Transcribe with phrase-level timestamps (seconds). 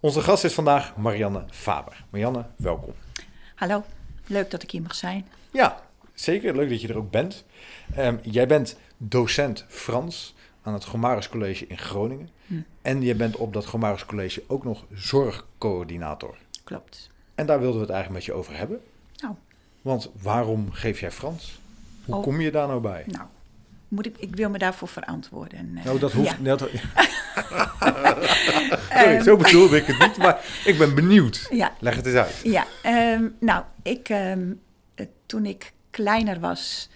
[0.00, 2.04] Onze gast is vandaag Marianne Faber.
[2.10, 2.92] Marianne, welkom.
[3.54, 3.84] Hallo,
[4.26, 5.26] leuk dat ik hier mag zijn.
[5.52, 5.80] Ja,
[6.14, 6.56] zeker.
[6.56, 7.44] Leuk dat je er ook bent.
[7.94, 12.28] Ehm, jij bent docent Frans aan het Gomarus College in Groningen.
[12.46, 12.54] Hm.
[12.82, 16.36] En je bent op dat Gomarus College ook nog zorgcoördinator.
[16.64, 17.10] Klopt.
[17.34, 18.80] En daar wilden we het eigenlijk met je over hebben.
[19.16, 19.34] Nou,
[19.82, 21.60] Want waarom geef jij Frans?
[22.04, 22.22] Hoe Oh.
[22.22, 23.04] kom je daar nou bij?
[23.06, 23.26] nou
[23.90, 25.72] moet ik, ik wil me daarvoor verantwoorden.
[25.78, 26.36] eh, Nou, dat hoeft...
[26.42, 26.56] ja.
[26.56, 26.70] Dat,
[28.90, 31.46] Sorry, zo bedoelde ik het niet, maar ik ben benieuwd.
[31.50, 32.40] Ja, Leg het eens uit.
[32.42, 34.52] ja ehm, nou, ik, ehm,
[34.94, 36.88] eh, toen ik kleiner was,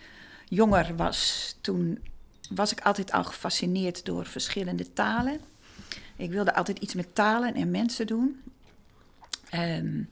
[0.49, 1.99] jonger was, toen
[2.55, 5.41] was ik altijd al gefascineerd door verschillende talen.
[6.17, 8.41] Ik wilde altijd iets met talen en mensen doen.
[9.51, 10.03] Ehm,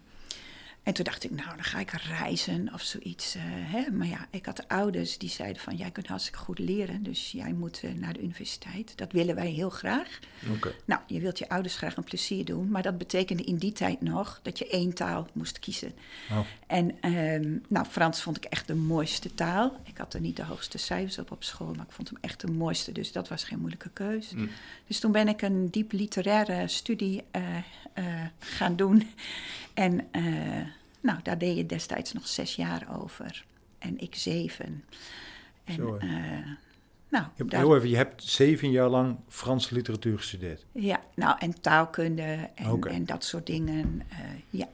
[0.83, 3.35] en toen dacht ik, nou, dan ga ik reizen of zoiets.
[3.35, 3.91] eh, hè?
[3.91, 7.53] Maar ja, ik had ouders die zeiden van, jij kunt hartstikke goed leren, dus jij
[7.53, 8.93] moet eh, naar de universiteit.
[8.97, 10.19] Dat willen wij heel graag.
[10.55, 10.75] Oké.
[10.85, 14.01] Nou, je wilt je ouders graag een plezier doen, maar dat betekende in die tijd
[14.01, 15.93] nog dat je één taal moest kiezen.
[16.31, 16.39] Oh.
[16.67, 19.81] En ehm, nou, Frans vond ik echt de mooiste taal.
[19.85, 22.41] Ik had er niet de hoogste cijfers op op school, maar ik vond hem echt
[22.41, 24.31] de mooiste, dus dat was geen moeilijke keus.
[24.35, 24.49] Mm.
[24.87, 27.43] Dus toen ben ik een diep literaire studie eh,
[28.39, 29.11] gaan doen.
[29.75, 30.09] En
[31.03, 33.45] nou, daar deed je destijds nog zes jaar over.
[33.79, 34.85] En ik zeven.
[35.65, 36.09] En, Zo, eh,
[37.09, 40.65] nou, Je hebt, daar- heel even, je hebt zeven jaar lang Franse literatuur gestudeerd.
[40.73, 44.03] ja, nou, en taalkunde en, en dat soort dingen.
[44.09, 44.19] eh,
[44.51, 44.69] ja.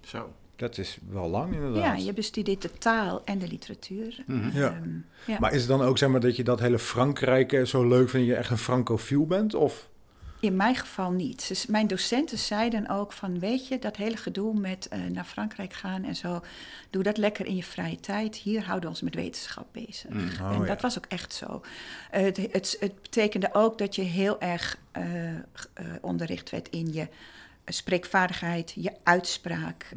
[0.00, 0.32] Zo.
[0.56, 1.82] Dat is wel lang inderdaad.
[1.82, 4.24] ja, je bestudeert de taal en de literatuur.
[4.52, 4.70] Ja.
[4.72, 4.88] Ehm,
[5.26, 5.38] ja.
[5.38, 8.08] Maar is het dan ook zeg maar dat je dat hele Frankrijk eh, zo leuk
[8.10, 9.54] vindt, dat je echt een francofiel bent?
[9.54, 9.88] Of?
[10.40, 11.48] In mijn geval niet.
[11.48, 15.72] Dus mijn docenten zeiden ook van, weet je, dat hele gedoe met eh, naar Frankrijk
[15.72, 16.40] gaan en zo,
[16.90, 18.36] doe dat lekker in je vrije tijd.
[18.36, 20.10] Hier houden we ons met wetenschap bezig.
[20.40, 20.66] Oh, en ja.
[20.66, 21.62] dat was ook echt zo.
[22.10, 25.40] Het, het, het betekende ook dat je heel erg eh, eh,
[26.00, 27.08] onderricht werd in je
[27.64, 29.90] spreekvaardigheid, je uitspraak,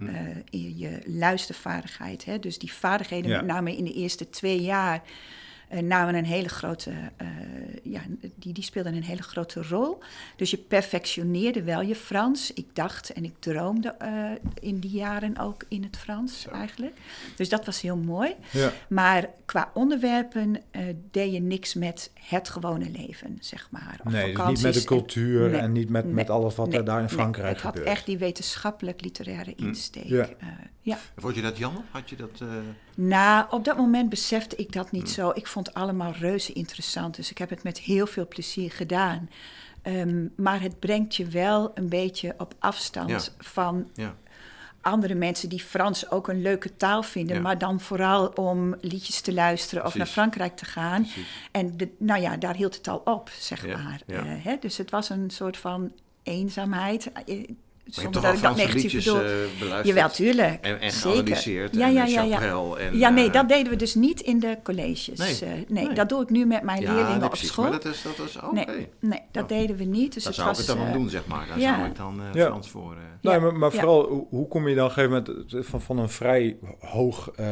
[0.49, 2.25] in je luistervaardigheid.
[2.25, 2.39] Hè?
[2.39, 3.37] Dus die vaardigheden, Ja.
[3.37, 5.01] met name in de eerste twee jaar,
[5.79, 7.27] namen een hele grote, eh,
[7.83, 8.01] ja,
[8.35, 9.99] die, die speelden een hele grote rol.
[10.35, 12.53] Dus je perfectioneerde wel je Frans.
[12.53, 14.29] Ik dacht en ik droomde eh,
[14.59, 16.93] in die jaren ook in het Frans eigenlijk.
[17.35, 18.35] Dus dat was heel mooi.
[18.51, 18.71] Ja.
[18.89, 20.81] Maar qua onderwerpen eh,
[21.11, 23.99] deed je niks met het gewone leven, zeg maar.
[24.05, 26.55] Of Nee, dus niet met de en- cultuur Nee, en niet met, nee, met alles
[26.55, 27.13] wat nee, er daar in nee.
[27.13, 27.89] Frankrijk Ik had gebeurt.
[27.91, 30.05] echt die wetenschappelijk-literaire insteek.
[30.07, 30.27] Ja.
[30.39, 30.47] eh,
[30.81, 30.97] ja.
[31.17, 31.81] Vond je dat jammer?
[31.91, 32.29] Had je dat...
[32.41, 32.47] eh,
[32.95, 35.31] Nou, op dat moment besefte ik dat niet zo.
[35.33, 39.29] Ik vond het allemaal reuze interessant, dus ik heb het met heel veel plezier gedaan.
[39.81, 43.19] Ehm, maar het brengt je wel een beetje op afstand Ja.
[43.37, 44.15] van ja.
[44.81, 47.41] andere mensen die Frans ook een leuke taal vinden, Ja.
[47.41, 51.01] maar dan vooral om liedjes te luisteren of naar Frankrijk te gaan.
[51.01, 51.27] Precies.
[51.51, 54.01] En de, nou ja, daar hield het al op, zeg maar.
[54.07, 54.55] Eh, hè?
[54.59, 55.91] Dus het was een soort van
[56.23, 57.11] eenzaamheid.
[57.95, 59.43] Maar je hebt Zonder toch wel dat ik dat Franse negatief liedjes bedoel.
[59.53, 59.87] eh, beluisterd?
[59.95, 60.65] Jawel, tuurlijk.
[60.65, 61.11] En, en zeker.
[61.11, 61.75] geanalyseerd.
[61.75, 62.75] Ja, en ja, eh, ja, ja.
[62.77, 65.17] En, ja, nee, eh, dat deden we dus niet in de colleges.
[65.19, 65.39] Nee.
[65.41, 65.93] Eh, nee, Nee.
[65.95, 67.47] dat doe ik nu met mijn ja, leerlingen nee, op precies.
[67.47, 67.63] school.
[67.63, 68.53] Maar dat is, dat is oké.
[68.53, 70.13] nee, nee, dat deden we niet.
[70.13, 71.47] Dus het zou ik het dan doen, zeg maar.
[71.47, 71.75] Daar ja.
[71.75, 72.45] zou ik dan eh, Ja.
[72.45, 72.91] Frans voor...
[72.91, 75.65] eh, Nee, Ja, maar, maar vooral, hoe, hoe kom je dan op een gegeven moment
[75.67, 77.45] van, van een vrij hoog eh,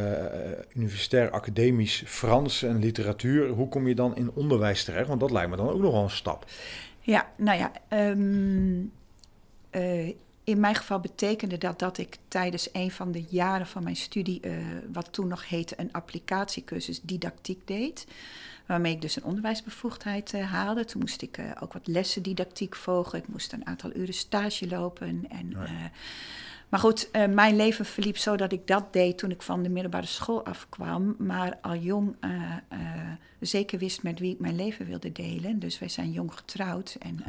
[0.76, 5.08] universitair academisch Frans en literatuur, hoe kom je dan in onderwijs terecht?
[5.08, 6.46] Want dat lijkt me dan ook nog wel een stap.
[7.02, 8.82] Ja, nou ja, ehm,
[9.70, 10.14] eh,
[10.50, 14.40] in mijn geval betekende dat dat ik tijdens een van de jaren van mijn studie,
[14.42, 14.54] eh,
[14.92, 18.08] wat toen nog heette een applicatiecursus didactiek deed.
[18.66, 20.86] Waarmee ik dus een onderwijsbevoegdheid eh, haalde.
[20.86, 23.20] Toen moest ik eh, ook wat lessen didactiek volgen.
[23.20, 25.26] Ik moest een aantal uren stage lopen.
[25.30, 25.92] En, Ja.
[26.70, 30.06] maar goed, mijn leven verliep zo dat ik dat deed toen ik van de middelbare
[30.06, 31.16] school afkwam.
[31.18, 32.16] Maar al jong
[33.40, 35.60] zeker wist met wie ik mijn leven wilde delen.
[35.60, 36.96] Dus wij zijn jong getrouwd.
[37.00, 37.24] En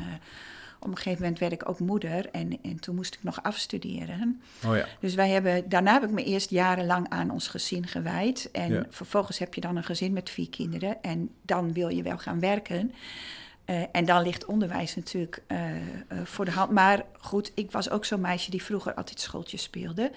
[0.81, 2.31] op een gegeven moment werd ik ook moeder.
[2.31, 4.43] En, en toen moest ik nog afstuderen.
[4.67, 4.87] Oh ja.
[5.01, 8.49] Dus wij hebben, daarna heb ik me eerst jarenlang aan ons gezin gewijd.
[8.53, 8.87] En Ja.
[8.91, 11.03] vervolgens heb je dan een gezin met vier kinderen.
[11.03, 12.93] En dan wil je wel gaan werken.
[13.65, 15.83] Eh, en dan ligt onderwijs natuurlijk eh, eh,
[16.25, 16.71] voor de hand.
[16.71, 20.11] Maar goed, ik was ook zo'n meisje die vroeger altijd schooltjes speelde.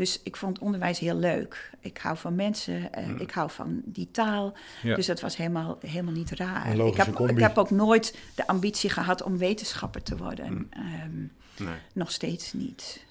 [0.00, 1.70] Dus ik vond onderwijs heel leuk.
[1.80, 4.56] Ik hou van mensen, eh, ik hou van die taal.
[4.82, 4.94] Ja.
[4.94, 6.70] Dus dat was helemaal, helemaal niet raar.
[6.70, 7.32] Een Ik heb, combi.
[7.32, 10.66] ik heb ook nooit de ambitie gehad om wetenschapper te worden.
[10.70, 11.18] Ehm,
[11.68, 11.74] Nee.
[11.92, 13.04] nog steeds niet.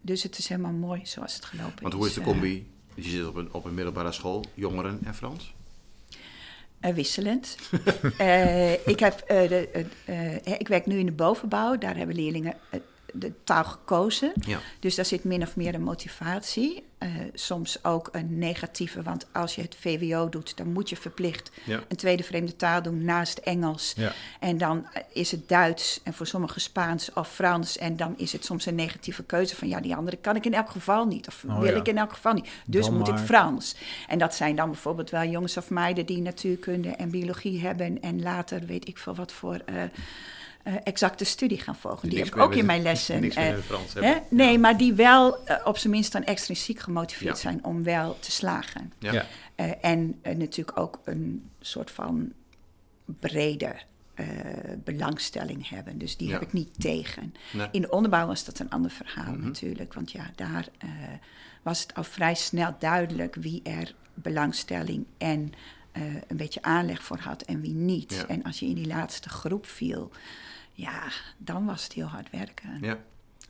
[0.00, 1.98] Dus het is helemaal mooi zoals het gelopen Want is.
[1.98, 2.70] hoe is de eh, combi?
[2.94, 5.54] Je zit op een, op een middelbare school, jongeren en Frans.
[6.80, 7.56] Eh, wisselend.
[8.18, 11.78] Eh, ik, heb, eh, de, eh, eh, ik werk nu in de bovenbouw.
[11.78, 12.80] Daar hebben leerlingen eh,
[13.12, 14.32] de taal gekozen.
[14.46, 14.58] Ja.
[14.80, 16.82] Dus daar zit min of meer een motivatie.
[16.98, 21.50] Eh, soms ook een negatieve, want als je het VWO doet, dan moet je verplicht
[21.64, 21.80] Ja.
[21.88, 23.92] een tweede vreemde taal doen naast Engels.
[23.96, 24.12] Ja.
[24.40, 27.78] En dan eh, is het Duits en voor sommigen Spaans of Frans.
[27.78, 30.54] En dan is het soms een negatieve keuze van ja, die andere kan ik in
[30.54, 31.28] elk geval niet.
[31.28, 32.48] Of Oh, wil ik in elk geval niet.
[32.66, 33.16] Dus Dan moet ik.
[33.18, 33.74] Frans.
[34.08, 38.00] En dat zijn dan bijvoorbeeld wel jongens of meiden die natuurkunde en biologie hebben.
[38.02, 39.74] En later weet ik veel wat voor eh,
[40.62, 42.08] eh, exacte studie gaan volgen.
[42.08, 43.20] Die heb ik ook in mijn lessen.
[43.20, 44.00] niks meer eh, met het Frans hè?
[44.04, 44.22] hebben.
[44.36, 47.40] Nee, maar die wel eh, op zijn minst dan extrinsiek gemotiveerd Ja.
[47.42, 48.92] zijn om wel te slagen.
[48.98, 49.12] Ja.
[49.12, 49.26] Ja.
[49.54, 52.32] Eh, en eh, natuurlijk ook een soort van
[53.20, 53.74] brede
[54.14, 54.26] eh,
[54.84, 55.98] belangstelling hebben.
[55.98, 56.32] Dus die Ja.
[56.32, 57.34] heb ik niet tegen.
[57.52, 57.68] Nee.
[57.72, 59.44] In de onderbouw was dat een ander verhaal Mhm.
[59.46, 59.94] natuurlijk.
[59.94, 60.88] Want ja, daar eh,
[61.62, 65.52] was het al vrij snel duidelijk wie er belangstelling en
[65.92, 68.12] eh, een beetje aanleg voor had en wie niet.
[68.14, 68.26] Ja.
[68.26, 70.10] En als je in die laatste groep viel,
[70.72, 71.02] ja,
[71.38, 72.78] dan was het heel hard werken.
[72.80, 72.98] Ja.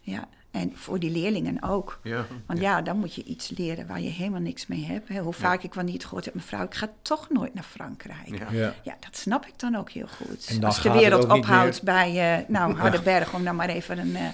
[0.01, 0.29] Ja.
[0.51, 2.01] En voor die leerlingen ook.
[2.03, 2.27] Ja.
[2.47, 2.83] Want ja.
[2.83, 5.09] dan moet je iets leren waar je helemaal niks mee hebt.
[5.09, 5.21] hè.
[5.21, 8.39] Hoe vaak ik wel niet gehoord heb, mevrouw, ik ga toch nooit naar Frankrijk.
[8.39, 8.47] Ja.
[8.51, 8.75] Ja.
[8.83, 10.47] Ja, dat snap ik dan ook heel goed.
[10.49, 14.17] En dan Als de wereld ophoudt bij, eh nou, Hardenberg, om dan maar even een,
[14.17, 14.27] eh,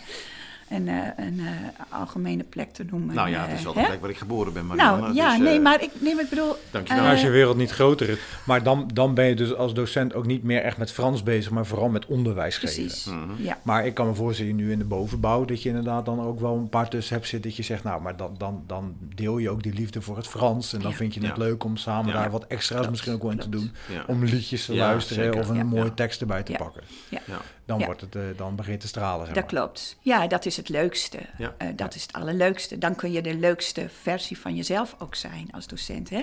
[0.70, 3.15] een, eh, een eh, algemene plek te noemen.
[3.15, 5.00] Nou ja, het is eh, wel de plek waar ik geboren ben, Marianne.
[5.00, 6.56] Nou ja, dus, nee, maar ik, nee, maar ik bedoel...
[6.70, 7.05] Dankjewel.
[7.05, 8.19] eh, als je wereld niet groter is.
[8.47, 11.50] Maar dan, dan ben je dus als docent ook niet meer echt met Frans bezig,
[11.50, 12.82] maar vooral met onderwijs geven.
[12.82, 13.43] Precies, Mhm.
[13.43, 13.59] ja.
[13.62, 16.55] Maar ik kan me voorstellen, nu in de bovenbouw, dat je inderdaad dan ook wel
[16.56, 17.49] een paar tussen hebt zitten.
[17.49, 20.26] Dat je zegt, nou, maar dan, dan, dan deel je ook die liefde voor het
[20.29, 20.73] Frans.
[20.73, 20.97] En dan Ja.
[20.97, 21.43] vind je het Ja.
[21.43, 22.20] leuk om samen Ja.
[22.20, 23.73] daar wat extra's misschien ook wel in te doen.
[23.88, 24.05] Ja.
[24.06, 25.41] Om liedjes te Ja, luisteren zeker.
[25.41, 25.65] of een Ja.
[25.65, 25.91] mooie Ja.
[25.91, 26.59] tekst erbij te Ja.
[26.59, 26.82] pakken.
[27.09, 27.20] Ja.
[27.65, 27.87] Dan, Ja.
[27.87, 29.26] wordt het, dan begint het te stralen.
[29.26, 29.53] Zeg Dat maar.
[29.62, 29.97] klopt.
[30.00, 31.19] Ja, dat is het leukste.
[31.38, 31.55] Ja.
[31.58, 32.78] Eh, dat is het allerleukste.
[32.78, 36.10] Dan kun je de leukste versie van jezelf ook zijn als docent.
[36.10, 36.22] Hè?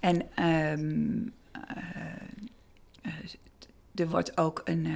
[0.00, 1.18] En ehm,
[1.52, 1.82] eh,
[3.02, 3.12] eh,
[3.94, 4.88] er wordt ook een,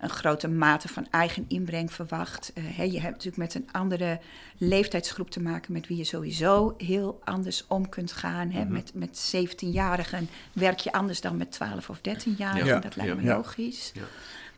[0.00, 2.52] een grote mate van eigen inbreng verwacht.
[2.60, 4.20] Hè, je hebt natuurlijk met een andere
[4.58, 8.50] leeftijdsgroep te maken met wie je sowieso heel anders om kunt gaan.
[8.50, 8.64] Hè?
[8.64, 8.72] Mhm.
[8.72, 12.66] Met, met 17-jarigen werk je anders dan met 12 of 13-jarigen.
[12.66, 12.78] Ja.
[12.78, 13.36] Dat lijkt me Ja.
[13.36, 13.90] logisch.
[13.94, 14.02] Ja.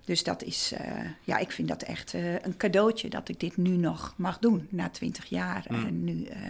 [0.04, 0.90] Dus dat is, eh,
[1.24, 4.66] ja, ik vind dat echt eh, een cadeautje dat ik dit nu nog mag doen
[4.70, 5.64] na 20 jaar.
[5.68, 5.86] Mm.
[5.86, 6.40] En nu eh,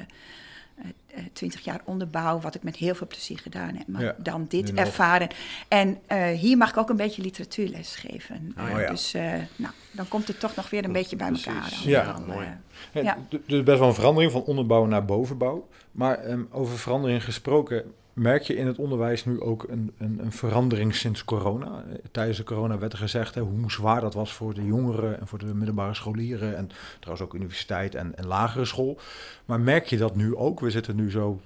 [1.14, 3.86] eh, 20 jaar onderbouw, wat ik met heel veel plezier gedaan heb.
[3.86, 4.84] Maar Ja, dan dit nog.
[4.84, 5.28] ervaren.
[5.68, 5.98] En
[6.36, 8.54] hier mag ik ook een beetje literatuurles geven.
[8.58, 8.90] Oh ja.
[8.90, 9.12] Dus
[9.56, 11.46] nou, dan komt het toch nog weer een beetje bij Precies.
[11.46, 11.72] elkaar.
[11.84, 12.02] Ja.
[12.02, 12.46] allemaal, mooi.
[12.92, 13.18] Ja, Ja.
[13.46, 15.68] Dus best wel een verandering van onderbouw naar bovenbouw.
[15.92, 20.32] Maar ehm, over verandering gesproken, merk je in het onderwijs nu ook een, een, een
[20.32, 21.84] verandering sinds corona?
[22.10, 25.26] Tijdens de corona werd er gezegd hè, hoe zwaar dat was voor de jongeren en
[25.26, 26.56] voor de middelbare scholieren.
[26.56, 26.70] En
[27.00, 28.98] trouwens ook universiteit en, en lagere school.
[29.44, 30.60] Maar merk je dat nu ook?
[30.60, 31.40] We zitten nu zo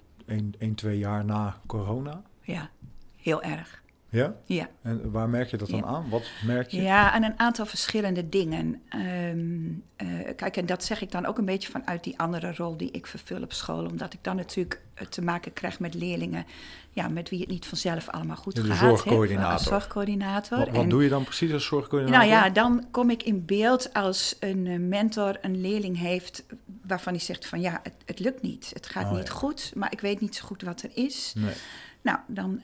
[0.59, 2.23] 1, 2 jaar na corona.
[2.43, 2.71] ja,
[3.17, 3.83] heel erg.
[4.11, 4.35] Ja?
[4.45, 4.69] Ja.
[4.83, 5.85] En waar merk je dat dan Ja.
[5.85, 6.09] aan?
[6.09, 6.83] Wat merk je?
[6.83, 8.83] Ja, aan een aantal verschillende dingen.
[8.89, 9.67] Ehm,
[9.97, 12.91] eh, kijk, en dat zeg ik dan ook een beetje vanuit die andere rol die
[12.91, 13.85] ik vervul op school.
[13.87, 16.47] Omdat ik dan natuurlijk eh, te maken krijg met leerlingen...
[16.91, 18.79] Ja, met wie het niet vanzelf allemaal goed de gaat.
[18.79, 19.53] zorgcoördinator.
[19.53, 20.59] Als zorgcoördinator.
[20.59, 22.29] Wat, wat En- doe je dan precies als zorgcoördinator?
[22.29, 26.45] nou ja, dan kom ik in beeld als een eh, mentor een leerling heeft
[26.87, 28.71] waarvan hij zegt van ja, het, het lukt niet.
[28.75, 29.33] Het gaat Oh, niet ja.
[29.33, 31.33] goed, maar ik weet niet zo goed wat er is.
[31.37, 31.55] Nee.
[32.03, 32.61] Nou, dan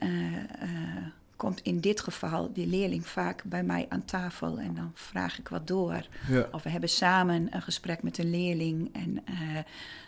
[1.36, 5.48] komt in dit geval die leerling vaak bij mij aan tafel en dan vraag ik
[5.48, 6.06] wat door.
[6.28, 6.48] Ja.
[6.52, 9.34] Of we hebben samen een gesprek met een leerling en eh,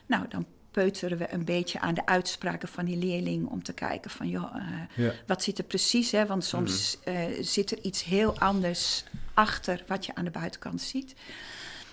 [0.07, 4.11] nou, dan peuteren we een beetje aan de uitspraken van die leerling om te kijken
[4.11, 5.13] van joh, eh, Ja.
[5.27, 6.27] wat zit er precies, hè?
[6.27, 9.05] Want soms eh, zit er iets heel anders
[9.35, 11.15] achter wat je aan de buitenkant ziet.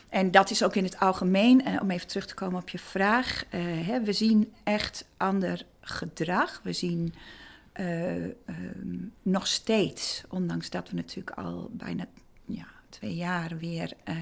[0.09, 2.79] En dat is ook in het algemeen, eh, om even terug te komen op je
[2.79, 3.43] vraag.
[3.85, 6.59] hè, we zien echt ander gedrag.
[6.63, 7.13] We zien
[7.73, 12.05] eh, ehm, nog steeds, ondanks dat we natuurlijk al bijna
[12.45, 14.17] ja, twee jaar weer eh,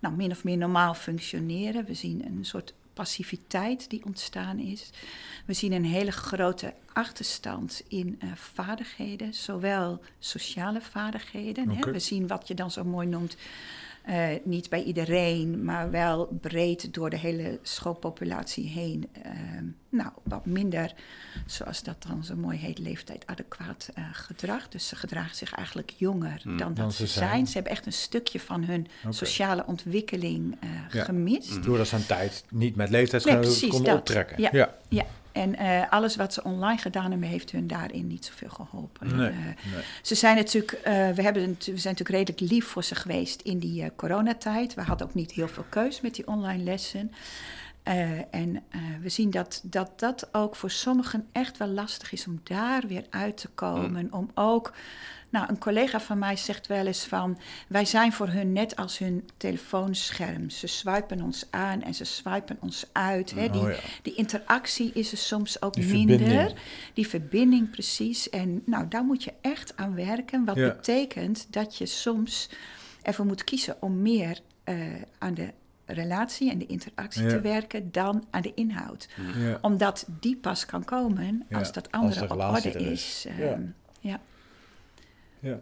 [0.00, 1.84] nou, min of meer normaal functioneren.
[1.84, 4.90] We zien een soort passiviteit die ontstaan is.
[5.46, 11.70] We zien een hele grote achterstand in eh, vaardigheden, zowel sociale vaardigheden.
[11.70, 11.92] Hè?
[11.92, 13.36] We zien wat je dan zo mooi noemt
[14.04, 19.08] Eh, niet bij iedereen, maar wel breed door de hele schoolpopulatie heen.
[19.22, 20.94] Ehm, nou, wat minder,
[21.46, 24.68] zoals dat dan zo mooi heet, leeftijd adequaat eh, gedrag.
[24.68, 26.56] Dus ze gedragen zich eigenlijk jonger Hmm.
[26.56, 27.28] dan dat ze zijn.
[27.28, 27.46] zijn.
[27.46, 31.04] Ze hebben echt een stukje van hun sociale ontwikkeling eh, Ja.
[31.04, 31.62] gemist.
[31.62, 33.98] Doordat ze aan tijd niet met leeftijdsgenoten konden dat.
[33.98, 34.40] optrekken.
[34.42, 34.48] Ja.
[34.52, 34.74] ja.
[34.88, 39.16] Ja, en eh, alles wat ze online gedaan hebben, heeft hun daarin niet zoveel geholpen.
[39.16, 39.82] Nee, Eh, nee.
[40.02, 43.58] ze zijn natuurlijk, eh, we, hebben, we zijn natuurlijk redelijk lief voor ze geweest in
[43.58, 44.74] die coronatijd.
[44.74, 47.12] We hadden ook niet heel veel keus met die online lessen.
[47.84, 52.26] Eh, en eh, we zien dat, dat dat ook voor sommigen echt wel lastig is
[52.26, 54.12] om daar weer uit te komen.
[54.12, 54.72] Om ook,
[55.30, 57.38] nou, een collega van mij zegt wel eens van,
[57.68, 60.50] wij zijn voor hun net als hun telefoonscherm.
[60.50, 63.34] Ze swipen ons aan en ze swipen ons uit.
[63.34, 63.48] Hè.
[63.50, 63.76] Die, Oh ja.
[64.02, 66.18] die interactie is er soms ook Die minder.
[66.18, 66.58] verbinding.
[66.94, 68.30] Die verbinding, precies.
[68.30, 70.44] En nou, daar moet je echt aan werken.
[70.44, 70.68] Wat Ja.
[70.68, 72.48] betekent dat je soms
[73.02, 74.76] ervoor moet kiezen om meer eh,
[75.18, 75.52] aan de
[75.86, 77.28] relatie en de interactie Ja.
[77.28, 79.08] te werken dan aan de inhoud.
[79.36, 79.58] Ja.
[79.60, 82.90] Omdat die pas kan komen Ja, als dat andere de op orde is.
[82.90, 83.26] is.
[83.26, 83.58] Ehm, Ja.
[84.00, 84.20] ja.
[85.40, 85.60] Ja.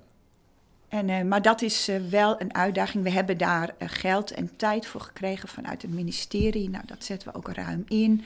[0.88, 3.04] En, eh, maar dat is eh, wel een uitdaging.
[3.04, 6.70] We hebben daar eh, geld en tijd voor gekregen vanuit het ministerie.
[6.70, 8.24] Nou, dat zetten we ook ruim in.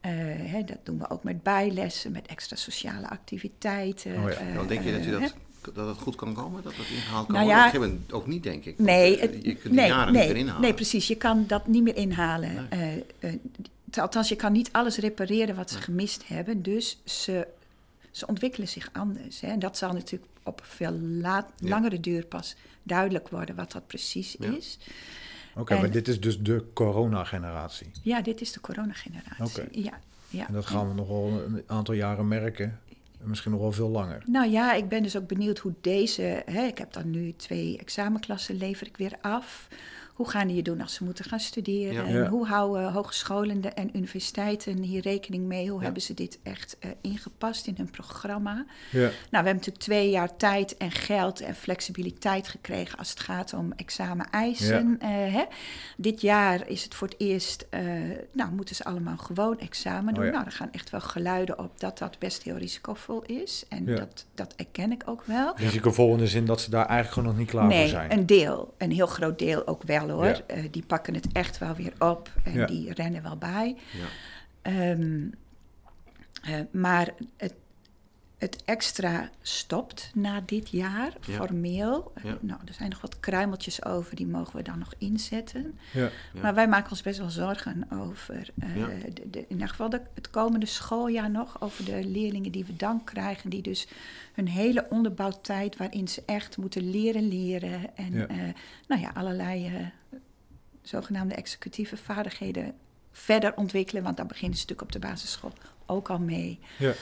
[0.00, 4.14] Eh, hè, dat doen we ook met bijlessen, met extra sociale activiteiten.
[4.24, 4.54] Oh ja.
[4.54, 5.34] Dan denk je dat, je dat,
[5.74, 6.62] dat het goed kan komen?
[6.62, 7.62] Dat dat ingehaald kan Nou worden?
[7.62, 8.78] ja, Op een gegeven moment ook niet, denk ik.
[8.78, 10.62] Nee, eh, het- je kunt die nee, jaren nee, niet meer inhalen.
[10.62, 11.06] Nee, precies.
[11.06, 12.66] Je kan dat niet meer inhalen.
[12.70, 13.04] Nee.
[13.18, 13.38] Eh, eh,
[13.90, 16.62] t- althans, je kan niet alles repareren wat ze gemist hebben.
[16.62, 17.46] Dus ze,
[18.10, 19.40] ze ontwikkelen zich anders.
[19.40, 19.48] Hè.
[19.48, 21.68] En dat zal natuurlijk op veel laat, Ja.
[21.68, 24.50] langere duur pas duidelijk worden wat dat precies Ja.
[24.56, 24.78] is.
[25.56, 27.90] Oké, maar dit is dus de corona-generatie.
[28.02, 29.44] Ja, dit is de coronageneratie.
[29.44, 29.66] Oké.
[29.70, 30.46] Ja, ja.
[30.46, 32.80] En dat gaan we nog wel een aantal jaren merken.
[33.22, 34.22] En misschien nog wel veel langer.
[34.26, 36.42] Nou ja, ik ben dus ook benieuwd hoe deze.
[36.46, 39.68] Hè, ik heb dan nu twee examenklassen, lever ik weer af.
[40.22, 41.94] Hoe gaan die het doen als ze moeten gaan studeren?
[41.94, 42.04] Ja.
[42.04, 42.28] En Ja.
[42.28, 45.68] hoe houden hogescholen en universiteiten hier rekening mee?
[45.68, 45.84] Hoe Ja.
[45.84, 48.64] hebben ze dit echt eh, ingepast in hun programma?
[48.90, 48.98] Ja.
[49.00, 53.52] Nou, we hebben natuurlijk twee jaar tijd en geld en flexibiliteit gekregen als het gaat
[53.54, 54.96] om examen-eisen.
[55.00, 55.44] eh, hè.
[55.96, 57.80] Dit jaar is het voor het eerst, eh,
[58.32, 60.22] nou, moeten ze allemaal gewoon examen doen.
[60.24, 60.34] Oh ja.
[60.36, 63.64] Nou, er gaan echt wel geluiden op dat dat best heel risicovol is.
[63.68, 63.96] En Ja.
[63.96, 65.52] dat, dat erken ik ook wel.
[65.56, 68.12] Risicovol in de zin dat ze daar eigenlijk gewoon nog niet klaar voor Nee, zijn.
[68.12, 70.24] een deel, een heel groot deel ook wel hoor.
[70.26, 70.40] Ja.
[70.46, 72.66] Eh, die pakken het echt wel weer op en Ja.
[72.66, 73.76] die rennen wel bij.
[73.92, 74.06] Ja.
[74.62, 75.26] Ehm,
[76.42, 77.54] eh, maar het,
[78.42, 81.34] het extra stopt na dit jaar, Ja.
[81.34, 82.12] formeel.
[82.22, 82.38] Ja.
[82.40, 85.78] Nou, er zijn nog wat kruimeltjes over, die mogen we dan nog inzetten.
[85.92, 86.00] Ja.
[86.34, 86.40] Ja.
[86.42, 88.86] Maar wij maken ons best wel zorgen over, eh, Ja.
[88.86, 92.76] de, de, in ieder geval de, het komende schooljaar nog, over de leerlingen die we
[92.76, 93.86] dan krijgen, die dus
[94.34, 98.26] hun hele onderbouwtijd, waarin ze echt moeten leren leren en Ja.
[98.26, 98.36] eh,
[98.88, 100.18] nou ja, allerlei eh,
[100.82, 102.74] zogenaamde executieve vaardigheden
[103.12, 105.52] verder ontwikkelen, want daar beginnen ze natuurlijk op de basisschool
[105.86, 106.58] ook al mee.
[106.78, 106.92] Ja.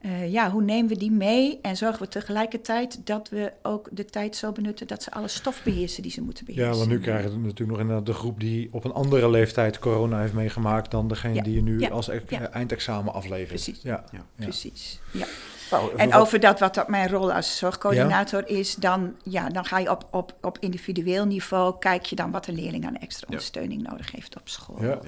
[0.00, 4.04] Eh, ja, hoe nemen we die mee en zorgen we tegelijkertijd dat we ook de
[4.04, 6.70] tijd zo benutten dat ze alle stof beheersen die ze moeten beheersen?
[6.72, 9.78] ja, want nu krijgen we natuurlijk nog inderdaad de groep die op een andere leeftijd
[9.78, 11.42] corona heeft meegemaakt dan degene Ja.
[11.42, 11.88] die je nu Ja.
[11.88, 12.50] als e- Ja.
[12.50, 13.48] eindexamen aflevert.
[13.48, 13.80] Precies.
[13.82, 14.04] Ja.
[14.12, 14.18] Ja.
[14.36, 14.44] Ja.
[14.44, 15.00] Precies.
[15.12, 15.26] Ja.
[15.70, 19.64] Nou, En wat- over dat wat dat mijn rol als zorgcoördinator is, dan, ja, dan
[19.64, 23.26] ga je op, op, op individueel niveau, kijk je dan wat de leerling aan extra
[23.26, 23.32] Ja.
[23.32, 24.82] ondersteuning nodig heeft op school.
[24.82, 24.88] Ja.
[24.88, 24.98] Ja.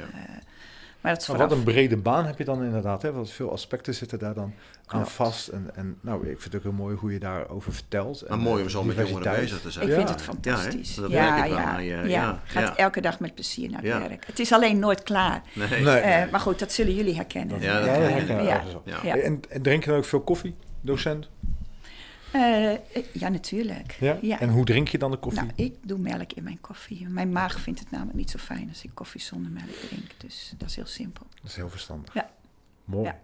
[1.02, 3.02] Eh, maar dat is Maar wat een brede baan heb je dan inderdaad.
[3.02, 3.12] Hè?
[3.12, 4.52] Want veel aspecten zitten daar dan
[4.86, 5.48] aan vast.
[5.48, 8.22] En, en nou, ik vind het ook heel mooi hoe je daarover vertelt.
[8.28, 9.84] Maar En, mooi eh, om zo met jongeren bezig te zijn.
[9.84, 9.96] ik Ja.
[9.96, 10.94] vind het fantastisch.
[10.94, 11.90] Dat ja, merk ik wel ja, aan je.
[11.96, 12.02] ja.
[12.02, 12.76] Ja, Gaat ja.
[12.76, 14.26] elke dag met plezier naar het werk.
[14.26, 15.42] Het is alleen nooit klaar.
[15.54, 15.82] Nee.
[15.82, 15.96] Nee.
[15.98, 17.48] Eh, maar goed, dat zullen jullie herkennen.
[17.54, 18.26] Dat- Ja, dat ja, herken dat ik.
[18.26, 18.54] herken ik Ja.
[18.54, 18.82] ergens wel.
[18.84, 18.98] Ja.
[19.02, 19.16] Ja.
[19.22, 21.28] En, en drink je dan ook veel koffie, docent?
[22.32, 22.78] Eh, eh,
[23.12, 23.96] ja, natuurlijk.
[24.00, 24.40] Ja?
[24.40, 25.42] En hoe drink je dan de koffie?
[25.42, 27.08] Nou, ik doe melk in mijn koffie.
[27.08, 30.10] Mijn maag vindt het namelijk niet zo fijn als ik koffie zonder melk drink.
[30.16, 31.26] Dus dat is heel simpel.
[31.34, 32.14] Dat is heel verstandig.
[32.14, 32.30] Ja.
[32.84, 33.04] Mooi.
[33.04, 33.18] Ja.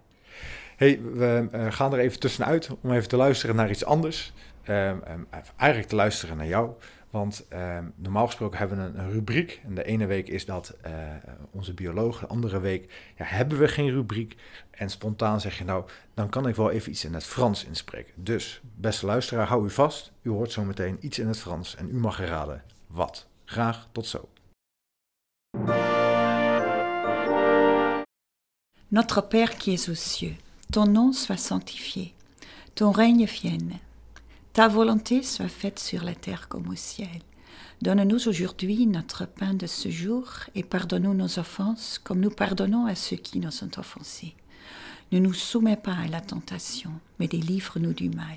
[0.75, 4.33] hey, we eh, gaan er even tussenuit om even te luisteren naar iets anders.
[4.63, 5.21] Ehm, ehm,
[5.57, 6.71] eigenlijk te luisteren naar jou.
[7.09, 9.61] Want ehm, normaal gesproken hebben we een, rubriek.
[9.65, 10.93] En de ene week is dat eh,
[11.51, 12.19] onze bioloog.
[12.19, 14.37] De andere week ja, hebben we geen rubriek.
[14.71, 18.13] En spontaan zeg je nou, dan kan ik wel even iets in het Frans inspreken.
[18.15, 20.11] Dus, beste luisteraar, hou u vast.
[20.21, 23.27] U hoort zo meteen iets in het Frans en u mag raden wat.
[23.45, 24.29] Graag tot zo.
[28.91, 30.35] Notre Père qui es aux cieux,
[30.71, 32.13] ton nom soit sanctifié,
[32.73, 33.79] ton règne vienne,
[34.59, 37.21] ta volonté soit faite sur la terre comme au ciel.
[37.81, 42.93] Donne-nous aujourd'hui notre pain de ce jour et pardonne-nous nos offenses comme nous pardonnons à
[42.93, 44.35] ceux qui nous ont offensés.
[45.13, 48.35] Ne nous soumets pas à la tentation, mais délivre-nous du mal,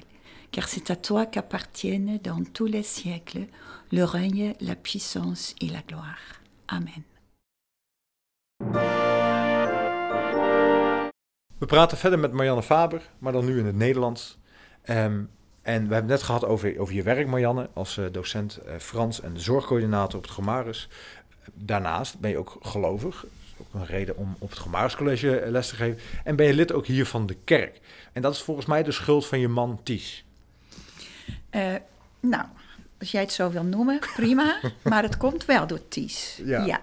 [0.53, 3.49] car c'est à toi qu'appartiennent dans tous les siècles
[3.91, 6.41] le règne, la puissance et la gloire.
[6.69, 7.03] Amen.
[11.59, 14.39] We praten verder met Marianne Faber, maar dan nu in het Nederlands.
[14.83, 15.25] Ehm,
[15.63, 18.73] en we hebben het net gehad over, over je werk, Marianne, als uh, docent uh,
[18.79, 20.89] Frans en de zorgcoördinator op het Gomarus.
[21.53, 23.27] Daarnaast ben je ook gelovig.
[23.57, 26.01] Ook een reden om op het Gomarus College les te geven.
[26.25, 27.81] En ben je lid ook hier van de kerk.
[28.13, 30.25] En dat is volgens mij de schuld van je man Ties.
[31.51, 31.75] Uh,
[32.21, 32.45] nou,
[32.99, 34.61] als jij het zo wil noemen, prima.
[34.83, 36.41] maar het komt wel door Ties.
[36.45, 36.65] Ja.
[36.65, 36.81] ja.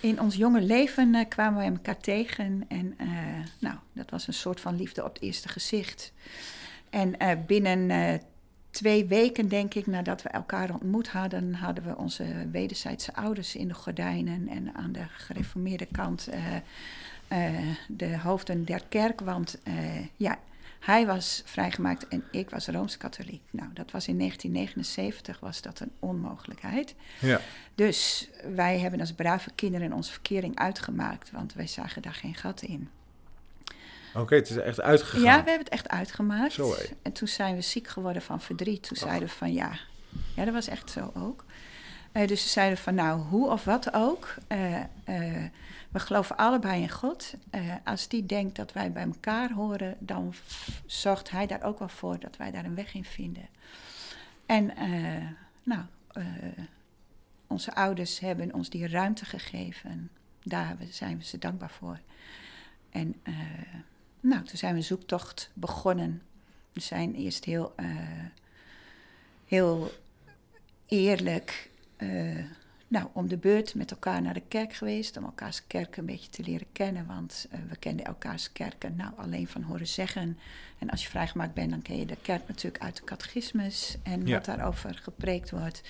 [0.00, 2.64] In ons jonge leven uh, kwamen wij elkaar tegen.
[2.68, 3.08] En uh,
[3.58, 6.12] nou, dat was een soort van liefde op het eerste gezicht.
[6.90, 7.16] En
[7.46, 8.20] binnen
[8.70, 13.68] twee weken, denk ik, nadat we elkaar ontmoet hadden, hadden we onze wederzijdse ouders in
[13.68, 14.48] de gordijnen.
[14.48, 16.28] En aan de gereformeerde kant
[17.88, 19.20] de hoofden der kerk.
[19.20, 19.58] Want
[20.16, 20.38] ja,
[20.80, 23.42] hij was vrijgemaakt en ik was Rooms-Katholiek.
[23.50, 26.94] Nou, dat was in 1979 was dat een onmogelijkheid.
[27.20, 27.40] Ja.
[27.74, 32.62] Dus wij hebben als brave kinderen onze verkering uitgemaakt, want wij zagen daar geen gat
[32.62, 32.88] in.
[34.18, 35.22] Oké, okay, het is echt uitgegaan.
[35.22, 36.52] Ja, we hebben het echt uitgemaakt.
[36.52, 36.74] Zo.
[37.02, 38.82] En toen zijn we ziek geworden van verdriet.
[38.82, 39.78] Toen zeiden we van ja,
[40.34, 41.44] ja, dat was echt zo ook.
[42.12, 44.34] Uh, dus ze zeiden van nou, hoe of wat ook.
[44.48, 44.84] Uh, uh,
[45.88, 47.34] we geloven allebei in God.
[47.84, 50.34] als die denkt dat wij bij elkaar horen, dan
[50.86, 53.48] zorgt hij daar ook wel voor dat wij daar een weg in vinden.
[54.46, 54.72] En
[55.62, 55.82] nou,
[57.46, 60.10] onze ouders hebben ons die ruimte gegeven.
[60.42, 61.98] Daar zijn we ze dankbaar voor.
[62.90, 63.14] En
[64.20, 66.22] nou, toen zijn we een zoektocht begonnen.
[66.72, 67.74] We zijn eerst heel,
[69.46, 69.90] heel
[70.86, 72.44] eerlijk uh,
[72.88, 75.16] nou, om de beurt met elkaar naar de kerk geweest.
[75.16, 77.06] Om elkaars kerken een beetje te leren kennen.
[77.06, 80.38] Want uh, we kenden elkaars kerken nou alleen van horen zeggen.
[80.78, 83.96] En als je vrijgemaakt bent, dan ken je de kerk natuurlijk uit de catechismus.
[84.02, 84.34] En Ja.
[84.34, 85.82] wat daarover gepreekt wordt.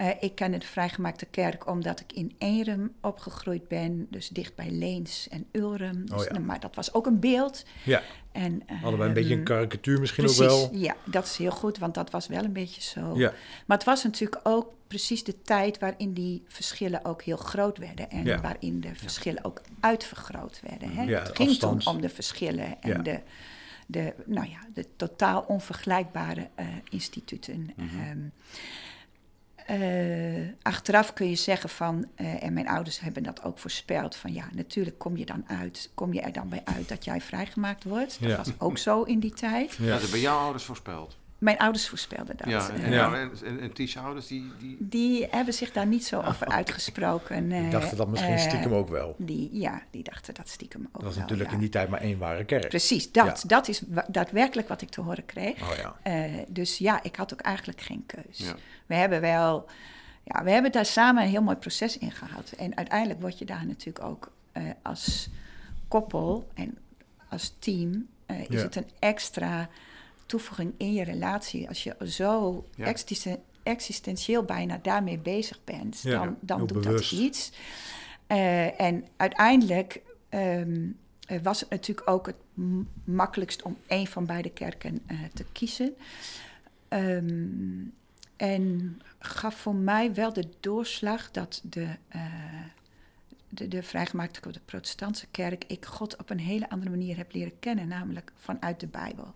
[0.00, 4.06] Uh, ik ken de vrijgemaakte kerk omdat ik in Eenrum opgegroeid ben.
[4.10, 6.06] Dus dicht bij Leens en Ulrum.
[6.06, 6.32] Dus, Oh ja.
[6.32, 7.64] nou, maar dat was ook een beeld.
[7.84, 10.80] Ja, En, allebei een beetje een ehm, karikatuur misschien Precies, ook wel.
[10.80, 13.16] ja, dat is heel goed, want dat was wel een beetje zo.
[13.18, 13.32] Ja,
[13.66, 18.10] Maar het was natuurlijk ook precies de tijd waarin die verschillen ook heel groot werden.
[18.10, 18.40] En Ja.
[18.40, 20.90] waarin de verschillen ook uitvergroot werden.
[20.92, 21.02] Hè?
[21.02, 21.84] Ja, het ging afstands.
[21.84, 23.20] toen om de verschillen en de,
[23.86, 27.70] de, nou ja, de totaal onvergelijkbare eh, instituten.
[27.76, 28.18] Ehm,
[29.66, 34.32] eh, achteraf kun je zeggen van, eh, en mijn ouders hebben dat ook voorspeld, van
[34.32, 37.84] ja, natuurlijk kom je dan uit, kom je er dan bij uit dat jij vrijgemaakt
[37.84, 38.16] wordt.
[38.20, 38.36] Dat Ja.
[38.36, 39.74] was ook zo in die tijd.
[39.80, 39.86] ja.
[39.92, 41.16] Dat is bij jouw ouders voorspeld.
[41.38, 42.48] Mijn ouders voorspelden dat.
[42.48, 43.14] ja, en, Ja.
[43.14, 44.76] en, en, en ouders, die, die...
[44.80, 47.48] Die hebben zich daar niet zo over uitgesproken.
[47.48, 49.14] Die dachten dat misschien eh, stiekem ook wel.
[49.18, 51.54] Die, ja, die dachten dat stiekem ook Dat was wel, natuurlijk ja.
[51.54, 52.68] in die tijd maar één ware kerk.
[52.68, 53.48] Precies, dat, Ja.
[53.48, 55.62] dat is daadwerkelijk wat ik te horen kreeg.
[55.70, 55.96] Oh ja.
[56.02, 58.38] Eh, dus ja, ik had ook eigenlijk geen keus.
[58.38, 58.54] Ja.
[58.86, 59.66] We hebben wel,
[60.24, 62.50] ja, we hebben daar samen een heel mooi proces in gehad.
[62.58, 65.28] En uiteindelijk word je daar natuurlijk ook eh, als
[65.88, 66.78] koppel en
[67.28, 68.56] als team, eh, is Ja.
[68.62, 69.68] het een extra
[70.26, 71.68] toevoeging in je relatie.
[71.68, 72.84] Als je zo Ja.
[72.84, 77.10] existen- existentieel bijna daarmee bezig bent, Ja, dan, dan doet bewust.
[77.10, 77.52] dat iets.
[78.26, 80.86] Eh, en uiteindelijk ehm,
[81.26, 82.36] eh, was het natuurlijk ook het
[83.04, 85.94] makkelijkst om één van beide kerken eh, te kiezen.
[86.88, 87.84] Ehm,
[88.36, 92.22] en gaf voor mij wel de doorslag dat de, eh,
[93.48, 97.32] de, de vrijgemaakte of de protestantse kerk ik God op een hele andere manier heb
[97.32, 99.34] leren kennen, namelijk vanuit de Bijbel.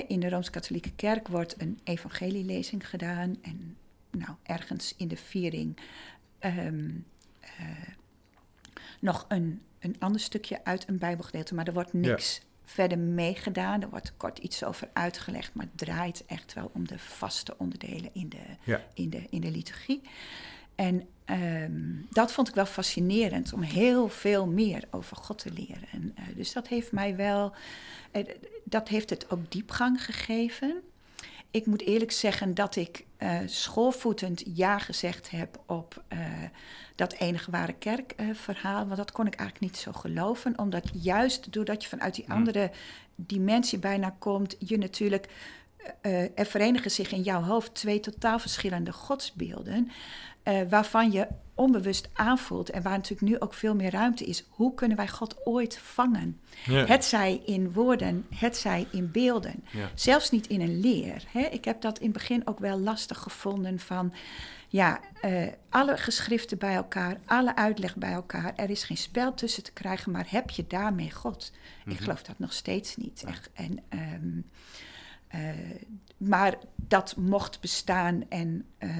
[0.00, 3.76] In de Rooms-Katholieke Kerk wordt een evangelielezing gedaan en
[4.10, 5.76] nou, ergens in de viering
[6.38, 6.90] ehm,
[7.40, 7.66] eh,
[9.00, 13.82] nog een, een ander stukje uit een Bijbelgedeelte, maar er wordt niks verder meegedaan.
[13.82, 18.10] Er wordt kort iets over uitgelegd, maar het draait echt wel om de vaste onderdelen
[18.12, 18.84] in de, Ja.
[18.94, 20.02] in de, in de liturgie.
[20.74, 25.88] En ehm, dat vond ik wel fascinerend, om heel veel meer over God te leren.
[25.92, 27.52] En, eh, dus dat heeft mij wel,
[28.10, 28.24] eh,
[28.64, 30.82] dat heeft het ook diepgang gegeven.
[31.50, 36.18] Ik moet eerlijk zeggen dat ik eh, schoolvoetend ja gezegd heb op eh,
[36.96, 38.84] dat enige ware kerk eh, verhaal.
[38.84, 40.58] Want dat kon ik eigenlijk niet zo geloven.
[40.58, 42.70] Omdat juist doordat je vanuit die andere
[43.14, 45.28] dimensie bijna komt, je natuurlijk.
[46.00, 49.90] eh, er verenigen zich in jouw hoofd twee totaal verschillende godsbeelden.
[50.68, 54.44] waarvan je onbewust aanvoelt en waar natuurlijk nu ook veel meer ruimte is.
[54.48, 56.40] Hoe kunnen wij God ooit vangen?
[56.64, 56.84] Ja.
[56.84, 59.64] Het zij in woorden, het zij in beelden.
[59.70, 59.90] Ja.
[59.94, 61.24] Zelfs niet in een leer.
[61.28, 61.40] Hè?
[61.40, 64.12] Ik heb dat in het begin ook wel lastig gevonden van...
[64.68, 68.52] Ja, eh, alle geschriften bij elkaar, alle uitleg bij elkaar.
[68.56, 71.52] Er is geen spel tussen te krijgen, maar heb je daarmee God?
[71.86, 73.24] Ik geloof dat nog steeds niet.
[73.26, 73.50] Echt.
[73.52, 74.40] En, ehm,
[75.28, 75.40] eh,
[76.16, 78.90] maar dat mocht bestaan en eh,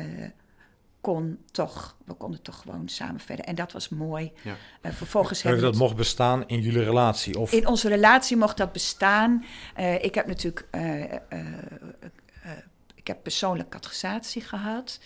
[1.03, 3.45] kon toch, we konden toch gewoon samen verder.
[3.45, 4.33] En dat was mooi.
[4.43, 4.57] Ja.
[4.81, 7.39] Eh, vervolgens Heeft hebben dat mocht bestaan in jullie relatie?
[7.39, 9.45] Of in onze relatie mocht dat bestaan.
[9.75, 11.39] Eh, ik heb natuurlijk eh, eh, eh,
[12.43, 12.51] eh,
[12.95, 15.01] ik heb persoonlijk catechisatie gehad.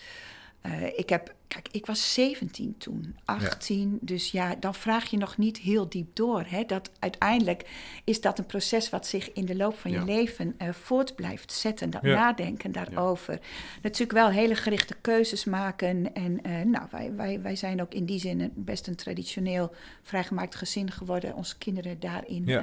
[0.67, 3.97] Eh, ik heb, kijk, ik was 17 toen, 18.
[4.01, 6.43] Dus ja, dan vraag je nog niet heel diep door.
[6.47, 6.63] Hè?
[6.65, 7.69] Dat uiteindelijk
[8.03, 11.51] is dat een proces wat zich in de loop van je leven eh, voort blijft
[11.51, 11.89] zetten.
[11.89, 12.13] Dat Ja.
[12.13, 13.39] nadenken daarover.
[13.81, 16.13] Natuurlijk wel hele gerichte keuzes maken.
[16.13, 19.71] En eh, nou, wij, wij, wij zijn ook in die zin best een traditioneel
[20.03, 21.35] vrijgemaakt gezin geworden.
[21.35, 22.59] Onze kinderen daarin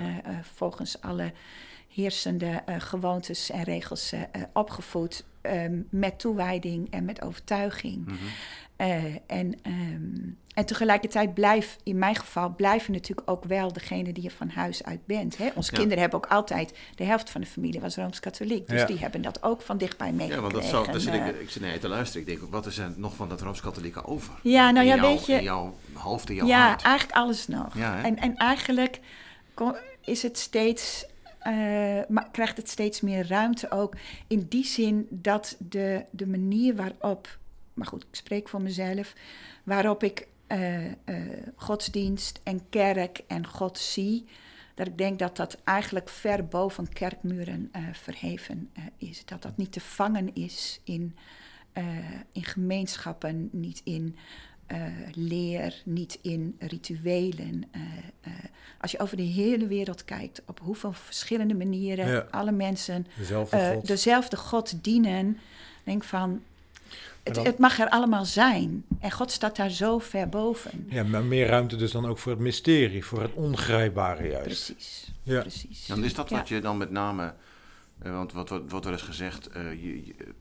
[0.55, 1.33] volgens alle
[1.95, 5.25] heersende eh, gewoontes en regels eh, eh, opgevoed.
[5.41, 8.05] ehm, met toewijding en met overtuiging.
[8.07, 8.15] Mhm.
[9.27, 14.31] En, ehm, en tegelijkertijd blijf, in mijn geval, blijven natuurlijk ook wel degene die je
[14.31, 15.37] van huis uit bent.
[15.37, 15.49] Hè?
[15.55, 15.77] Onze Ja.
[15.79, 18.69] kinderen hebben ook altijd, de helft van de familie was Rooms-Katholiek.
[18.69, 18.87] Dus Ja.
[18.87, 20.43] die hebben dat ook van dichtbij Ja, meegekregen.
[20.43, 22.29] want dat zou, daar zit ik, ik zit naar je te luisteren.
[22.29, 24.35] Ik denk, wat is er nog van dat Rooms-Katholieke over?
[24.43, 26.83] Ja, nou ja, jouw- weet je- In jouw hoofd, in jouw ja, hart.
[26.83, 27.77] eigenlijk alles nog.
[27.77, 29.01] Ja, en, en eigenlijk
[30.01, 31.07] is het steeds,
[31.45, 33.97] eh, maar krijgt het steeds meer ruimte ook.
[34.27, 37.39] In die zin dat de, de manier waarop,
[37.75, 39.15] maar goed, ik spreek voor mezelf,
[39.65, 40.95] waarop ik eh, eh,
[41.57, 44.25] godsdienst en kerk en God zie.
[44.75, 49.25] Dat ik denk dat dat eigenlijk ver boven kerkmuren verheven is.
[49.25, 51.17] Dat dat niet te vangen is in,
[52.33, 54.17] in gemeenschappen, niet in
[54.67, 57.65] eh, leer, niet in rituelen.
[57.71, 57.81] Eh,
[58.21, 58.33] eh,
[58.81, 62.27] als je over de hele wereld kijkt, op hoeveel verschillende manieren Ja.
[62.31, 63.87] alle mensen dezelfde eh, God?
[63.87, 65.39] dezelfde God dienen,
[65.85, 66.43] denk van.
[67.23, 68.85] Het, dan- het mag er allemaal zijn.
[69.01, 70.87] En God staat daar zo ver boven.
[70.91, 74.45] Ja, maar meer ruimte dus dan ook voor het mysterie, voor het ongrijpbare juist.
[74.45, 75.13] Precies.
[75.23, 75.41] Ja.
[75.41, 75.87] Precies.
[75.87, 76.37] Dan is dat Ja.
[76.37, 77.35] wat je dan met name,
[78.13, 80.35] want wat, wat, wat er is gezegd, eh, je, je-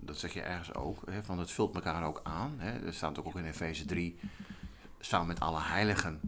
[0.00, 2.54] dat zeg je ergens ook, hè, van het vult elkaar ook aan.
[2.58, 2.86] Hè.
[2.86, 4.18] Er staat ook in Efeze 3,
[5.00, 6.20] samen met alle heiligen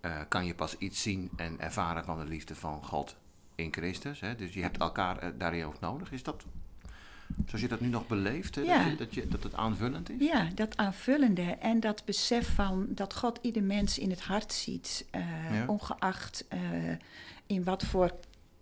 [0.00, 3.16] eh, kan je pas iets zien en ervaren van de liefde van God
[3.54, 4.20] in Christus.
[4.20, 4.34] Hè.
[4.34, 6.12] Dus je hebt elkaar eh, daarin ook nodig.
[6.12, 6.44] Is dat,
[7.46, 8.78] zoals je dat nu nog beleeft, hè, Ja.
[8.82, 10.16] dat, je, dat, je, dat het aanvullend is?
[10.26, 15.06] Ja, dat aanvullende en dat besef van dat God ieder mens in het hart ziet,
[15.10, 15.64] eh, Ja.
[15.66, 16.58] ongeacht eh,
[17.46, 18.10] in wat voor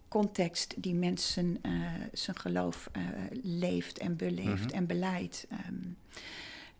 [0.08, 1.72] context die mensen eh,
[2.12, 3.02] zijn geloof eh,
[3.42, 4.74] leeft en beleeft Mhm.
[4.74, 5.46] en beleidt.
[5.50, 5.74] Ehm,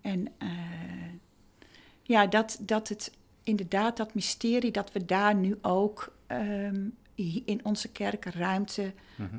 [0.01, 0.49] en eh,
[2.03, 3.12] ja, dat, dat het
[3.43, 6.87] inderdaad, dat mysterie, dat we daar nu ook ehm,
[7.45, 9.37] in onze kerk ruimte Mhm.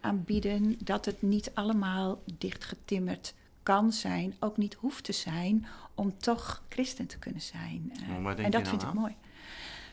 [0.00, 0.76] aanbieden.
[0.84, 7.06] Dat het niet allemaal dichtgetimmerd kan zijn, ook niet hoeft te zijn, om toch christen
[7.06, 7.92] te kunnen zijn.
[8.36, 9.14] En dat vind dan ik mooi.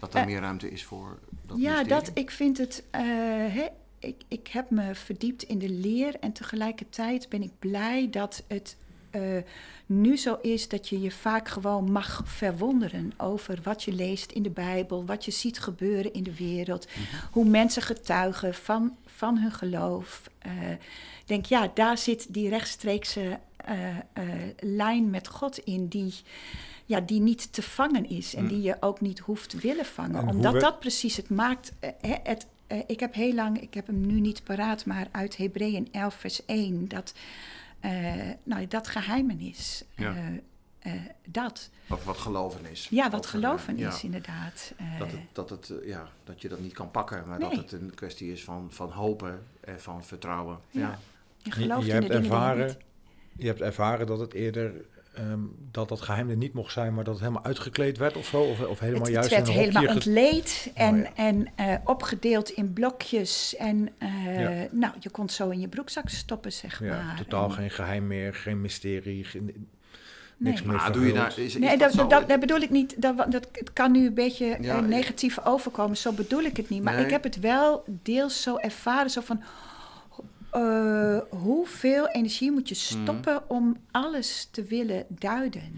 [0.06, 1.88] Dat er Eh, meer ruimte is voor dat ja, mysterie?
[1.88, 2.84] dat, ik vind het.
[2.92, 3.56] eh,
[4.00, 8.78] ik, ik heb me verdiept in de leer en tegelijkertijd ben ik blij dat het
[9.10, 9.22] eh,
[9.86, 14.44] nu zo is dat je je vaak gewoon mag verwonderen over wat je leest in
[14.44, 16.88] de Bijbel, wat je ziet gebeuren in de wereld,
[17.32, 20.22] hoe mensen getuigen van, van hun geloof.
[21.22, 23.40] Ik denk, ja, daar zit die rechtstreekse
[24.60, 26.14] lijn met God in, die,
[26.86, 28.48] ja, die niet te vangen is en Mm.
[28.50, 30.22] die je ook niet hoeft willen vangen.
[30.22, 31.72] En omdat we- dat precies het maakt.
[31.80, 35.08] eh, hè, het, eh, ik heb heel lang, ik heb hem nu niet paraat, maar
[35.12, 37.14] uit Hebreeën 11, vers 1, dat,
[37.80, 37.92] eh,
[38.44, 38.92] nou, dat.
[39.96, 40.16] Ja.
[40.16, 41.70] eh, eh, dat.
[41.90, 42.88] Of wat geloven is.
[42.90, 43.88] Ja, wat geloven ja.
[43.90, 44.74] is inderdaad.
[44.78, 47.50] eh, Dat, het, dat, het, ja, dat je dat niet kan pakken, maar Nee.
[47.50, 50.60] dat het een kwestie is van, van hopen en van vertrouwen.
[50.72, 50.80] Ja.
[50.82, 51.00] Ja.
[51.38, 52.78] je Je, gelooft je in de hebt dingen die je ervaren, niet-
[53.38, 54.74] je hebt ervaren dat het eerder
[55.16, 55.40] ehm,
[55.72, 58.42] dat dat geheim er niet mocht zijn, maar dat het helemaal uitgekleed werd of zo,
[58.42, 61.10] of, of helemaal Het, het juist werd helemaal ontleed en, ja.
[61.16, 63.56] en eh, opgedeeld in blokjes.
[63.56, 64.68] En eh, Ja.
[64.72, 67.16] nou, je kon het zo in je broekzak stoppen, zeg Ja, maar.
[67.18, 69.56] totaal En- geen geheim meer, geen mysterie, geen, nee.
[70.38, 72.08] niks meer Maar doe je daar, is, is Nee, dat, dat, zo?
[72.08, 73.02] dat, dat bedoel ik niet.
[73.02, 76.70] Dat, dat, het kan nu een beetje Ja, eh, negatief overkomen, zo bedoel ik het
[76.70, 76.84] niet.
[76.84, 77.04] Maar Nee.
[77.04, 79.42] ik heb het wel deels zo ervaren, zo van...
[80.56, 83.04] eh, hoeveel energie moet je Mhm.
[83.04, 85.76] stoppen om alles te willen duiden?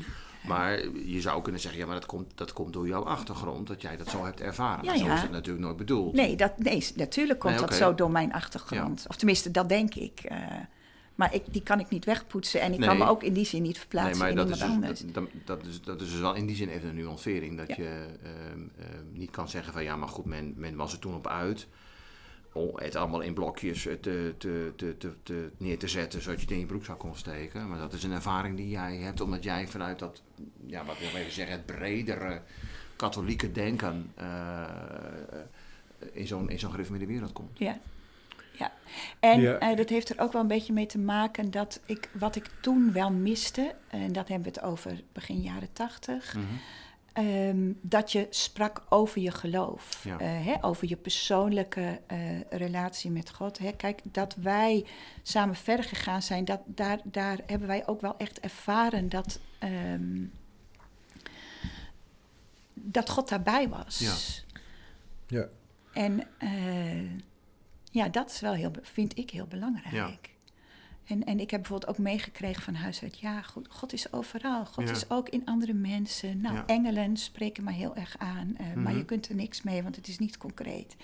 [0.47, 3.81] Maar je zou kunnen zeggen, ja, maar dat komt, dat komt door jouw achtergrond, dat
[3.81, 4.83] jij dat zo hebt ervaren.
[4.83, 5.13] Ja, maar zo ja.
[5.15, 6.13] is het natuurlijk nooit bedoeld.
[6.15, 9.05] Nee, dat, nee natuurlijk komt Nee, dat zo door mijn achtergrond.
[9.09, 10.19] Of tenminste, dat denk ik.
[10.19, 10.37] eh.
[11.15, 12.61] maar ik, die kan ik niet wegpoetsen.
[12.61, 14.61] En ik kan me ook in die zin niet Nee, verplaatsen maar in dat iemand
[14.63, 14.99] is, dus, anders.
[14.99, 15.13] dat,
[15.45, 17.57] dat, dat is, dat is dus wel in die zin even een nuancering.
[17.57, 17.75] Dat Ja.
[17.77, 21.15] je ehm, ehm, niet kan zeggen van ja, maar goed, men, men was er toen
[21.15, 21.67] op uit.
[22.53, 26.37] Om het allemaal in blokjes eh, te, te, te, te, te- neer te zetten, zodat
[26.39, 27.69] je het in je broekzak kon steken.
[27.69, 30.21] Maar dat is een ervaring die jij hebt, omdat jij vanuit dat,
[30.65, 32.41] ja, wat wil ik even zeggen, het bredere
[32.95, 34.65] katholieke denken eh,
[36.13, 37.57] in zo'n in zo'n gereformeerde wereld komt.
[37.59, 37.79] Ja.
[38.51, 38.71] ja.
[39.19, 39.57] En Ja.
[39.59, 42.49] eh, dat heeft er ook wel een beetje mee te maken dat ik wat ik
[42.61, 46.45] toen wel miste, en dat hebben we het over begin jaren tachtig, Mhm.
[47.17, 50.19] Ehm, dat je sprak over je geloof, Ja.
[50.19, 52.17] eh, hè, over je persoonlijke eh,
[52.49, 53.57] relatie met God.
[53.57, 53.71] Hè.
[53.71, 54.85] Kijk, dat wij
[55.23, 60.23] samen verder gegaan zijn, dat, daar, daar hebben wij ook wel echt ervaren dat, ehm,
[62.73, 63.99] dat God daarbij was.
[63.99, 64.15] Ja.
[65.37, 65.47] Ja.
[65.93, 67.11] En eh,
[67.91, 69.93] ja, dat is wel heel, vind ik heel belangrijk.
[69.95, 70.11] Ja.
[71.07, 74.65] En, en ik heb bijvoorbeeld ook meegekregen van huis uit, ja, goed, God is overal.
[74.65, 74.91] God Ja.
[74.95, 76.41] is ook in andere mensen.
[76.41, 76.65] Nou, Ja.
[76.65, 78.97] engelen spreken me heel erg aan, eh, maar Mhm.
[78.97, 80.95] je kunt er niks mee, want het is niet concreet.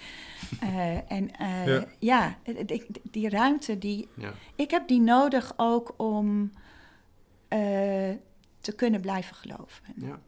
[0.60, 1.86] Eh, en eh, Ja.
[2.00, 4.08] ja, die, die ruimte, die,
[4.56, 6.52] ik heb die nodig ook om
[8.60, 9.84] te kunnen blijven geloven.
[9.96, 10.20] Ja.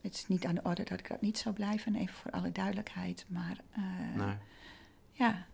[0.00, 2.52] Het is niet aan de orde dat ik dat niet zou blijven, even voor alle
[2.52, 3.24] duidelijkheid.
[3.28, 3.56] Maar
[4.16, 4.34] Nee.
[5.12, 5.46] ja,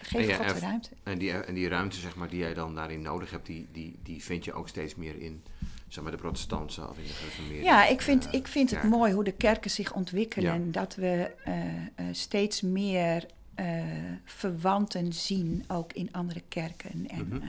[0.00, 0.90] geef En je God de ruimte.
[1.02, 3.98] En die, en die ruimte zeg maar, die jij dan daarin nodig hebt, die, die,
[4.02, 5.42] die vind je ook steeds meer in
[5.88, 7.64] zeg maar, de protestantse of in de gereformeerde.
[7.64, 10.72] Ja, ik vind, eh, ik vind het mooi hoe de kerken zich ontwikkelen.
[10.72, 13.84] Dat we eh, eh, steeds meer eh,
[14.24, 17.08] verwanten zien, ook in andere kerken.
[17.08, 17.42] En Mhm.
[17.42, 17.48] eh,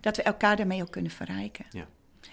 [0.00, 1.64] dat we elkaar daarmee ook kunnen verrijken.
[1.70, 1.86] Ja.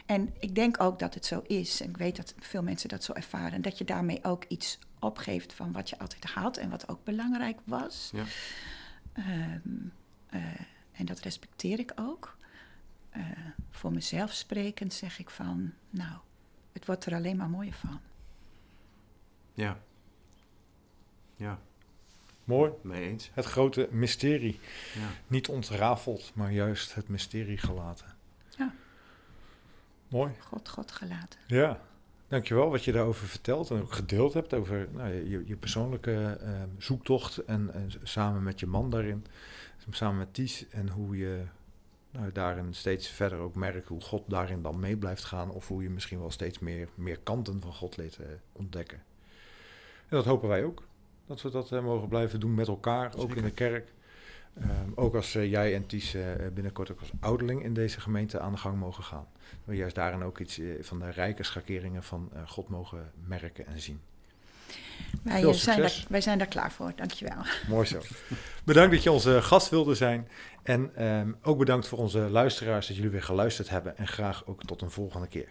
[0.06, 1.82] En ik denk ook dat het zo is.
[1.82, 3.62] En ik weet dat veel mensen dat zo ervaren.
[3.62, 7.58] Dat je daarmee ook iets opgeeft van wat je altijd had en wat ook belangrijk
[7.64, 8.10] was.
[8.14, 8.24] Ja.
[9.18, 9.60] Ehm,
[10.30, 10.60] eh,
[10.92, 12.38] en dat respecteer ik ook.
[13.10, 13.22] Eh,
[13.72, 16.18] voor mezelf sprekend zeg ik van, nou,
[16.72, 18.00] het wordt er alleen maar mooier van.
[19.54, 19.80] Ja.
[21.36, 21.60] Ja,
[22.44, 22.72] Mooi.
[22.82, 23.30] mee eens.
[23.34, 24.60] Het grote mysterie.
[24.96, 25.08] Ja.
[25.28, 28.16] Niet ontrafeld, maar juist het mysterie gelaten.
[28.58, 28.74] Ja.
[30.08, 30.34] Mooi.
[30.40, 31.40] God, God gelaten.
[31.48, 31.82] Ja.
[32.28, 36.52] Dankjewel wat je daarover vertelt en ook gedeeld hebt over nou, je, je persoonlijke eh,
[36.78, 39.26] zoektocht en, en samen met je man daarin,
[39.90, 41.44] samen met Ties en hoe je
[42.12, 45.84] nou, daarin steeds verder ook merkt hoe God daarin dan mee blijft gaan of hoe
[45.84, 49.04] je misschien wel steeds meer, meer kanten van God leert eh, ontdekken.
[49.98, 50.84] En dat hopen wij ook,
[51.26, 53.94] dat we dat eh, mogen blijven doen met elkaar, ook in de kerk.
[54.62, 58.40] Ehm, ook als eh, jij en Ties eh, binnenkort ook als ouderling in deze gemeente
[58.40, 59.28] aan de gang mogen gaan.
[59.64, 63.80] We juist daarin ook iets eh, van de rijke schakeringen van God mogen merken en
[63.80, 64.02] zien.
[65.24, 67.42] Wij, Veel zijn daar, wij zijn daar klaar voor, dankjewel.
[67.68, 68.02] Mooi zo.
[68.64, 70.28] Bedankt dat je onze gast wilde zijn.
[70.64, 73.98] En ehm, ook bedankt voor onze luisteraars dat jullie weer geluisterd hebben.
[73.98, 75.50] En graag ook tot een volgende keer.